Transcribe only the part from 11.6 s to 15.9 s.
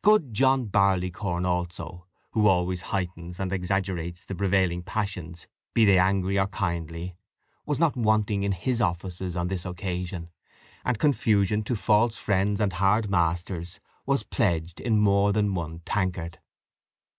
to false friends and hard masters was pledged in more than one